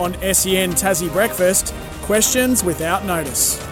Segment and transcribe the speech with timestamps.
[0.00, 3.64] On SEN Tassie Breakfast, questions without notice.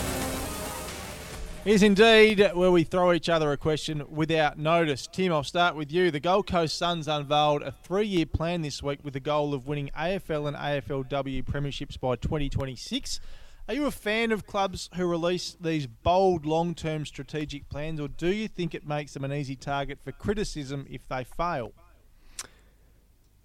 [1.64, 5.08] Is indeed where we throw each other a question without notice.
[5.10, 6.12] Tim, I'll start with you.
[6.12, 9.66] The Gold Coast Suns unveiled a three year plan this week with the goal of
[9.66, 13.18] winning AFL and AFLW premierships by 2026.
[13.66, 18.06] Are you a fan of clubs who release these bold long term strategic plans, or
[18.06, 21.72] do you think it makes them an easy target for criticism if they fail?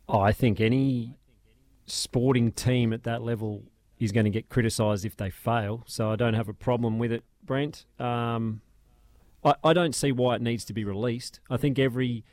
[0.08, 1.16] Oh, I think any
[1.88, 3.64] sporting team at that level
[3.98, 7.12] is going to get criticised if they fail, so I don't have a problem with
[7.12, 7.86] it, Brent.
[8.00, 8.62] Um,
[9.44, 11.40] I, I don't see why it needs to be released.
[11.50, 12.24] I think every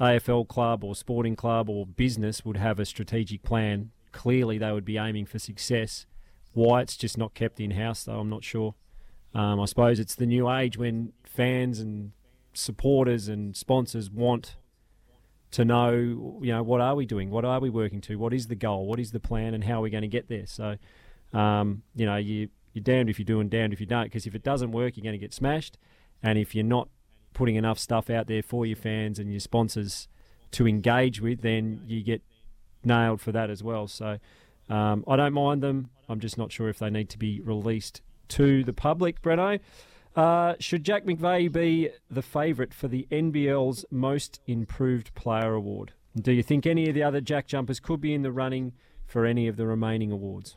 [0.00, 3.92] AFL club or sporting club or business would have a strategic plan.
[4.10, 6.06] Clearly, they would be aiming for success.
[6.52, 8.74] Why it's just not kept in house, though, I'm not sure.
[9.34, 12.12] Um, I suppose it's the new age when fans and
[12.52, 14.56] supporters and sponsors want
[15.54, 15.92] to know,
[16.42, 17.30] you know, what are we doing?
[17.30, 18.16] What are we working to?
[18.16, 18.86] What is the goal?
[18.86, 19.54] What is the plan?
[19.54, 20.46] And how are we going to get there?
[20.46, 20.78] So,
[21.32, 24.26] um, you know, you, you're damned if you do and damned if you don't, because
[24.26, 25.78] if it doesn't work, you're going to get smashed.
[26.24, 26.88] And if you're not
[27.34, 30.08] putting enough stuff out there for your fans and your sponsors
[30.50, 32.22] to engage with, then you get
[32.82, 33.86] nailed for that as well.
[33.86, 34.18] So,
[34.68, 35.88] um, I don't mind them.
[36.08, 39.60] I'm just not sure if they need to be released to the public, Breno.
[40.14, 45.92] Uh, should Jack McVeigh be the favourite for the NBL's Most Improved Player Award?
[46.16, 48.72] Do you think any of the other Jack jumpers could be in the running
[49.06, 50.56] for any of the remaining awards?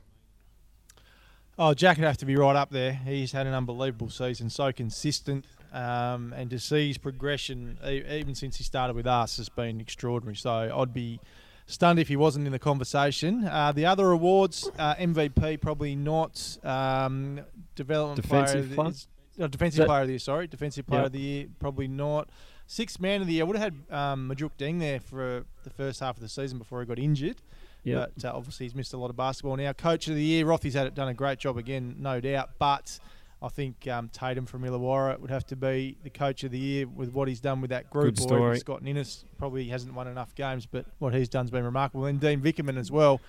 [1.59, 2.93] Oh, Jack would have to be right up there.
[2.93, 8.57] He's had an unbelievable season, so consistent, um, and to see his progression even since
[8.57, 10.35] he started with us has been extraordinary.
[10.35, 11.19] So I'd be
[11.65, 13.45] stunned if he wasn't in the conversation.
[13.45, 16.59] Uh, the other awards, uh, MVP probably not.
[16.63, 17.41] Um,
[17.75, 18.91] development Defensive player?
[19.39, 20.19] Uh, defensive That- player of the year.
[20.19, 21.05] Sorry, defensive player Yep.
[21.07, 22.29] of the year probably not.
[22.65, 23.43] Sixth man of the year.
[23.43, 26.57] I would have had um, Majok Deng there for the first half of the season
[26.57, 27.37] before he got injured.
[27.83, 28.07] Yeah.
[28.15, 29.71] But uh, obviously he's missed a lot of basketball now.
[29.73, 32.49] Coach of the year, Rothy's had done a great job again, no doubt.
[32.59, 32.99] But
[33.41, 36.87] I think um, Tatum from Illawarra would have to be the coach of the year
[36.87, 38.15] with what he's done with that group.
[38.15, 38.59] Good or even story.
[38.59, 42.05] Scott Ninnis probably hasn't won enough games, but what he's done's been remarkable.
[42.05, 43.21] And Dean Vickerman as well,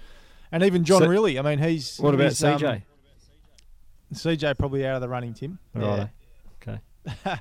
[0.51, 1.39] and even John So- Riley.
[1.39, 2.83] I mean, he's What about he's, um,
[4.13, 4.39] CJ?
[4.39, 5.59] CJ probably out of the running, Tim.
[5.75, 6.11] Righto.
[6.63, 6.81] Okay.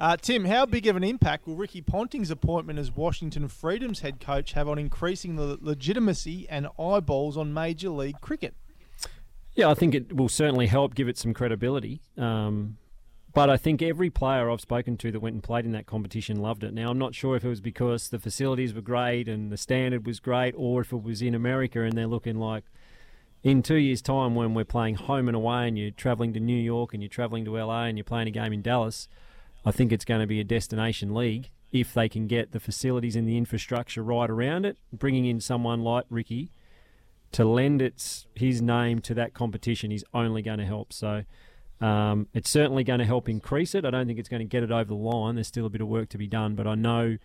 [0.00, 4.18] Uh, Tim, how big of an impact will Ricky Ponting's appointment as Washington Freedom's head
[4.18, 8.54] coach have on increasing the legitimacy and eyeballs on Major League Cricket?
[9.54, 12.00] Yeah, I think it will certainly help give it some credibility.
[12.16, 12.78] Um,
[13.34, 16.40] but I think every player I've spoken to that went and played in that competition
[16.40, 16.72] loved it.
[16.72, 20.06] Now, I'm not sure if it was because the facilities were great and the standard
[20.06, 22.64] was great, or if it was in America and they're looking like
[23.42, 26.56] in two years' time when we're playing home and away and you're travelling to New
[26.56, 29.08] York and you're travelling to LA and you're playing a game in Dallas,
[29.64, 33.16] I think it's going to be a destination league if they can get the facilities
[33.16, 34.76] and the infrastructure right around it.
[34.92, 36.50] Bringing in someone like Ricky
[37.32, 40.92] to lend its his name to that competition is only going to help.
[40.92, 41.24] So
[41.80, 43.84] um, it's certainly going to help increase it.
[43.84, 45.36] I don't think it's going to get it over the line.
[45.36, 47.16] There's still a bit of work to be done, but I know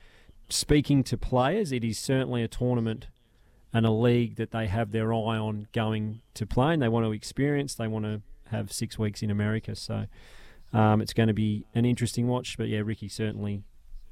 [0.47, 3.07] speaking to players, it is certainly a tournament
[3.75, 7.05] and a league that they have their eye on going to play, and they want
[7.05, 7.75] to experience.
[7.75, 10.05] They want to have six weeks in America, so
[10.71, 12.57] um, it's going to be an interesting watch.
[12.57, 13.63] But yeah, Ricky certainly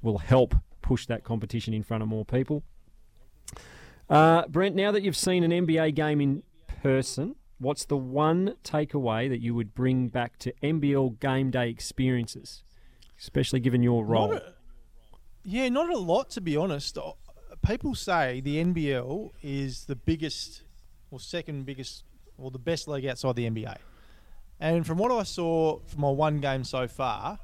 [0.01, 2.63] will help push that competition in front of more people.
[4.09, 9.29] Uh, Brent, now that you've seen an NBA game in person, what's the one takeaway
[9.29, 12.65] that you would bring back to NBL game day experiences,
[13.17, 14.33] especially given your role?
[14.33, 14.53] Not a-
[15.45, 16.97] yeah, not a lot to be honest.
[17.65, 20.63] People say the NBL is the biggest
[21.11, 22.03] or second biggest
[22.37, 23.77] or the best league outside the NBA.
[24.59, 27.39] And from what I saw from my one game so far,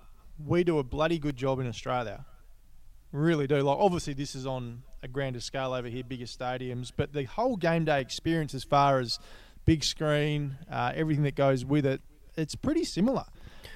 [0.46, 2.25] we do a bloody good job in Australia.
[3.12, 3.62] Really do.
[3.62, 7.56] Like obviously this is on a grander scale over here, bigger stadiums, but the whole
[7.56, 9.19] game day experience as far as
[9.66, 12.01] big screen, uh, everything that goes with it,
[12.36, 13.24] it's pretty similar.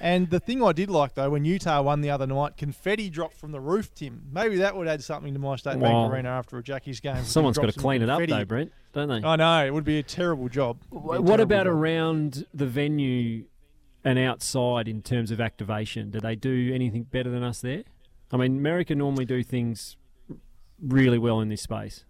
[0.04, 3.38] And the thing I did like though, when Utah won the other night, confetti dropped
[3.38, 4.24] from the roof, Tim.
[4.34, 6.04] Maybe that would add something to my State Wow.
[6.04, 7.24] Bank Arena after a Jackies game.
[7.24, 9.26] Someone's got to some clean it up, though, Brent, don't they?
[9.26, 10.80] I know it would be a terrible job.
[10.92, 11.74] It'd be a what terrible about job.
[11.74, 13.46] around the venue
[14.04, 16.12] and outside in terms of activation?
[16.12, 17.84] Do they do anything better than us there?
[18.30, 19.96] I mean, America normally do things
[20.82, 22.04] really well in this space.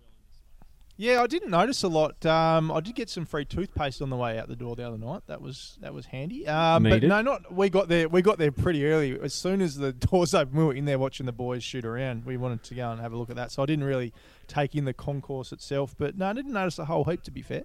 [0.96, 2.24] Yeah, I didn't notice a lot.
[2.26, 4.98] Um, I did get some free toothpaste on the way out the door the other
[4.98, 5.24] night.
[5.26, 6.48] That was that was handy.
[6.48, 8.08] Um, but no, not we got there.
[8.08, 9.20] We got there pretty early.
[9.20, 12.26] As soon as the doors opened, we were in there watching the boys shoot around.
[12.26, 14.14] We wanted to go and have a look at that, so I didn't really
[14.48, 15.96] take in the concourse itself.
[15.98, 17.24] But no, I didn't notice a whole heap.
[17.24, 17.64] To be fair.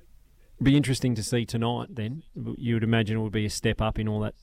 [0.60, 1.88] Be interesting to see tonight.
[1.90, 4.34] Then you would imagine it would be a step up in all that.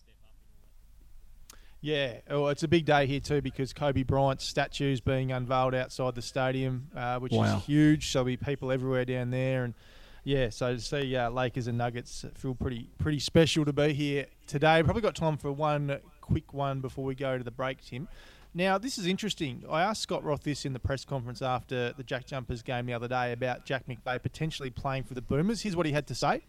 [1.86, 5.76] Yeah, oh, it's a big day here too because Kobe Bryant's statue is being unveiled
[5.76, 7.58] outside the stadium, uh, which Wow.
[7.58, 8.10] is huge.
[8.10, 9.76] So there'll be people everywhere down there, and
[10.24, 14.26] Yeah, so to see uh, Lakers and Nuggets feel pretty pretty special to be here
[14.48, 14.82] today.
[14.82, 18.08] Probably got time for one quick one before we go to the break, Tim.
[18.56, 19.64] Now, this is interesting.
[19.70, 22.94] I asked Scott Roth this in the press conference after the Jack Jumpers game the
[22.94, 25.62] other day about Jack McVeigh potentially playing for the Boomers.
[25.62, 26.42] Here's what he had to say.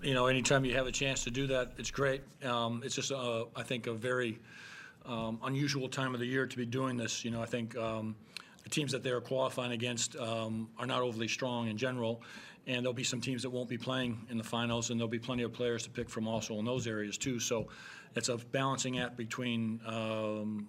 [0.00, 2.22] You know, anytime you have a chance to do that, it's great.
[2.42, 4.38] Um, it's just, uh, I think, a very
[5.06, 7.24] um, unusual time of the year to be doing this.
[7.24, 8.16] You know, I think um,
[8.62, 12.22] the teams that they're qualifying against um, are not overly strong in general,
[12.66, 15.18] and there'll be some teams that won't be playing in the finals, and there'll be
[15.18, 17.40] plenty of players to pick from also in those areas too.
[17.40, 17.68] So
[18.14, 20.68] it's a balancing act between um,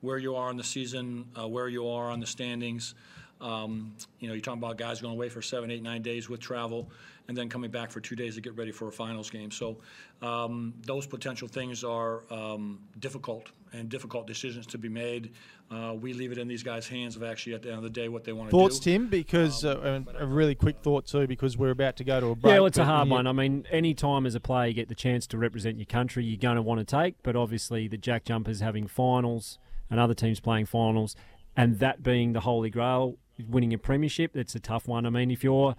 [0.00, 2.94] where you are in the season, uh, where you are on the standings.
[3.40, 6.40] Um, you know, you're talking about guys going away for seven, eight, nine days with
[6.40, 6.90] travel,
[7.28, 9.50] and then coming back for two days to get ready for a finals game.
[9.50, 9.78] So
[10.20, 15.30] um, those potential things are um, difficult and difficult decisions to be made.
[15.70, 17.90] Uh, we leave it in these guys' hands of actually at the end of the
[17.90, 18.60] day what they want to do.
[18.60, 19.08] Thoughts, Tim?
[19.08, 22.50] Because uh, a really quick thought too, because we're about to go to a break.
[22.50, 23.28] Yeah, well, it's a hard one.
[23.28, 26.24] I mean, any time as a player you get the chance to represent your country,
[26.24, 27.14] you're going to want to take.
[27.22, 29.58] But obviously, the Jack Jumpers having finals
[29.88, 31.14] and other teams playing finals,
[31.56, 33.16] and that being the holy grail,
[33.48, 35.06] winning a premiership, it's a tough one.
[35.06, 35.76] I mean, if you're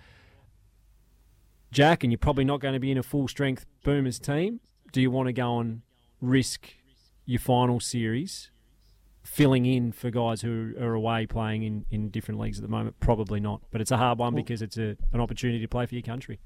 [1.71, 4.59] Jack and you're probably not going to be in a full strength Boomers team,
[4.91, 5.81] do you want to go and
[6.19, 6.73] risk
[7.25, 8.49] your final series
[9.23, 12.99] filling in for guys who are away playing in, in different leagues at the moment?
[12.99, 13.61] Probably not.
[13.71, 16.39] But it's a hard one because it's a, an opportunity to play for your country.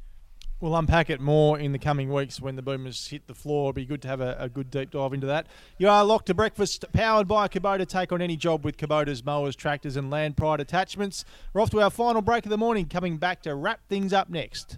[0.61, 3.69] We'll unpack it more in the coming weeks when the Boomers hit the floor.
[3.69, 5.47] It'll be good to have a, a good deep dive into that.
[5.77, 7.85] You are locked to breakfast, powered by Kubota.
[7.85, 11.25] Take on any job with Kubota's mowers, tractors, and land pride attachments.
[11.53, 14.29] We're off to our final break of the morning, coming back to wrap things up
[14.29, 14.77] next.